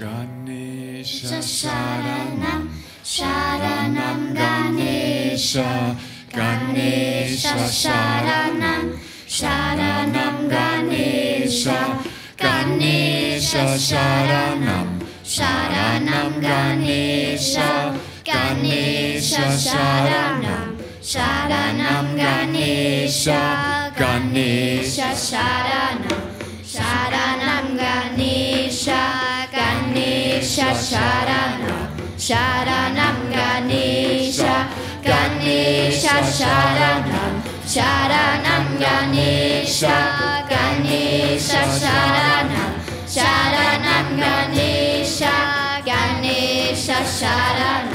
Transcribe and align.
Ganesha 0.00 1.42
Sharanam 1.44 2.70
Sharanam 3.04 4.32
Ganesha 4.34 5.94
Ganesha 6.32 7.52
Sharanam 7.68 8.96
Sharanam 9.28 10.48
Ganesha 10.48 12.00
Ganesha 12.38 13.64
Sharanam 13.76 14.88
Sharanam 15.22 16.40
Ganesha 16.40 17.70
Ganesha 18.24 19.46
Sharanam 19.66 20.78
Sharanam 21.02 22.16
Ganesha 22.16 23.92
Ganesha 23.98 25.12
Sharanam 25.28 26.00
Sharanam 26.64 27.76
Ganesha 27.76 29.39
Ganesha 30.70 31.90
Sharanam 32.16 33.18
Ganesha 33.32 34.68
Ganesha 35.02 36.16
Sharanam 36.38 37.42
Sharanam 37.66 38.78
Ganesha 38.78 39.96
Ganesha 40.48 41.62
Sharanam 41.80 42.74
Sharanam 43.14 44.08
Ganesha 44.20 45.34
Ganesha 45.84 46.98
Sharanam 47.18 47.88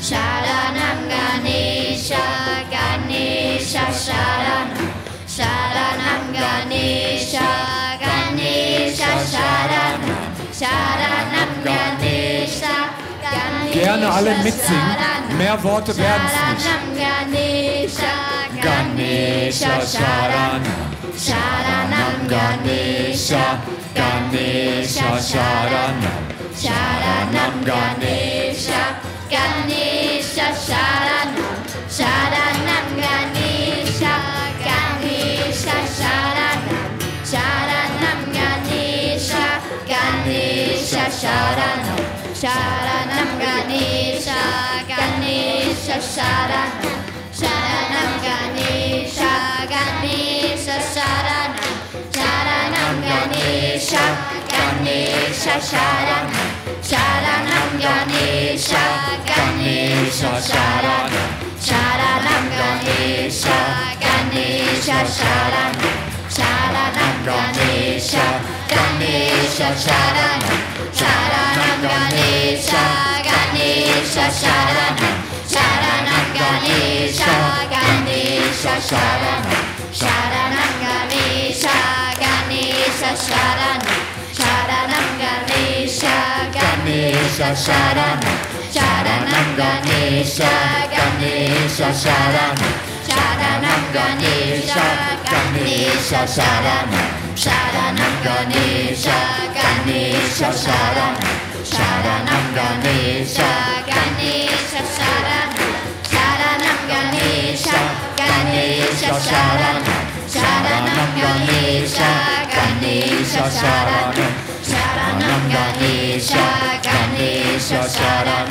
Sharanam 0.00 0.98
Ganesha 1.12 2.24
Ganesha 2.72 3.84
Sharanam 4.04 4.73
Gerne 13.84 14.10
alle 14.10 14.34
mitsingen. 14.42 14.96
Mehr 15.36 15.62
Worte 15.62 15.94
werden 15.98 16.22
es 16.26 16.64
nicht. 16.64 16.66
Ganesha 18.62 19.74
Sharanam 19.94 20.62
Sharanam 21.24 22.26
Ganesha. 22.26 23.44
Ganesha 23.94 25.10
Sharanam 25.30 26.22
Sharanam 26.62 27.54
Ganesha. 27.68 28.82
Ganesha 29.28 30.46
Sharanam 30.66 31.52
Sharanam 31.96 32.86
Ganesha. 33.04 34.14
Ganesha 34.64 35.76
Sharanam 35.98 36.90
Sharanam 37.30 38.20
Ganesha. 38.32 39.44
Ganesha 39.86 41.04
Sharanam 41.20 42.00
Sharanam 42.40 42.93
Sharanam 43.24 43.40
Ganesha 43.40 44.40
Ganesha 49.68 50.76
Sharanam 50.92 51.64
Sharanam 52.12 52.96
Ganesha 53.08 54.02
Ganesha 54.52 55.56
Sharanam 55.70 56.34
Sharanam 56.82 57.70
Ganesha 57.80 58.84
Ganesha 59.28 60.32
Sharanam 60.48 61.30
Sharanam 61.68 62.44
Ganesha 62.58 63.58
Ganesha 64.04 64.98
Sharanam 65.16 65.74
Sharanam 66.36 67.16
Ganesha 67.24 68.26
Ganesha 68.68 69.70
Sharanam 69.86 70.42
Sharanam 70.92 71.82
Ganesha 71.88 73.03
Ganesha 74.14 74.30
Sharanam 74.46 74.96
Sharanam 75.50 76.26
Ganesha 76.38 77.34
Ganesha 77.72 78.74
Sharanam 78.88 79.42
Sharanam 79.90 80.72
Ganesha 80.82 81.74
Ganesha 82.22 83.10
Sharanam 83.24 83.82
Sharanam 84.38 85.08
Ganesha 85.18 86.14
Ganesha 86.54 87.50
Sharanam 87.64 88.20
Sharanam 88.70 89.48
Ganesha 89.58 90.52
Ganesha 90.94 91.90
Sharanam 91.90 92.54
Sharanam 93.10 93.82
Ganesha 93.96 94.86
Ganesha 95.26 96.22
Sharanam 96.36 96.90
Sharanam 97.34 98.14
Ganesha 98.22 99.18
Ganesha 99.58 100.50
Sharanam 100.62 101.18
Sharanam 101.64 102.44
Ganesha 102.54 103.93
Ganesha 104.24 104.80
Sharanam 104.96 105.52
Sharanam 106.10 106.78
Ganesha 106.88 107.80
Ganesha 108.16 109.14
Sharanam 109.28 109.84
Sharanam 110.34 111.10
Ganesha 111.20 112.08
Ganesha 112.54 113.44
Sharanam 113.58 114.32
Sharanam 114.64 115.42
Ganesha 115.52 116.44
Ganesha 116.86 117.82
Sharanam 117.96 118.48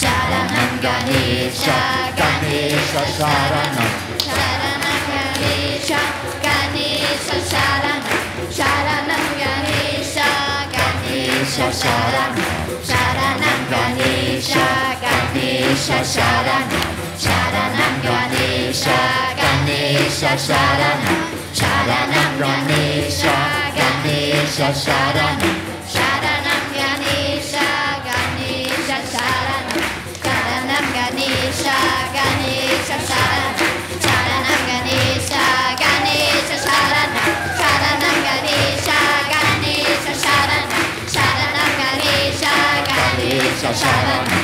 Sharanam 0.00 0.72
Ganesha 0.80 1.78
Ganesha 2.16 3.02
Sharanam 3.16 3.90
Sharanam 4.24 5.04
Ganesha 5.12 6.00
Ganesha 6.46 7.36
Sharanam 7.50 8.02
Sharanam 8.56 9.24
Ganesha 9.42 10.28
Ganesha 10.72 11.68
Sharanam 11.82 12.32
Sharanam 12.88 13.60
Ganesha 13.70 14.89
Ganesha 15.32 16.02
Sharanam 16.02 16.66
Sharanam 17.16 17.94
Ganesha 18.02 18.98
Ganesha 19.38 20.32
Sharanam 20.34 21.00
Sharanam 21.54 22.32
Ganesha 22.42 23.36
Ganesha 23.76 24.68
Sharanam 24.82 25.38
Sharanam 25.86 26.62
Ganesha 26.74 27.68
Ganesha 28.06 28.98
Sharanam 29.14 29.78
Sharanam 30.24 30.86
Ganesha 30.98 31.76
Ganesha 32.14 32.96
Sharanam 33.06 33.70
Sharanam 34.02 34.62
Ganesha 34.68 35.38
Ganesha 35.78 36.56
Sharanam 40.24 40.74
Sharanam 41.14 41.70
Ganesha 41.78 42.54
Ganesha 42.90 43.70
Sharanam 43.82 44.39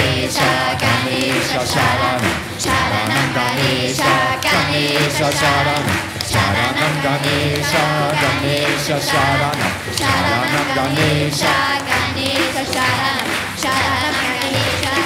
Kanisha, 0.00 0.50
Kanisha, 0.80 1.60
Sharanam, 1.72 2.24
Sharanam, 2.64 3.26
Kanisha, 3.36 4.12
Kanisha, 4.40 5.28
Sharanam, 5.40 5.86
Sharanam, 6.30 6.94
Kanisha, 7.04 7.84
Kanisha, 8.20 8.96
Sharanam, 9.08 9.72
Sharanam, 10.00 10.68
Kanisha, 10.76 11.52
Kanisha, 11.88 12.62
Sharanam, 12.72 13.28
Sharanam, 13.60 14.16
Kanisha, 14.24 14.99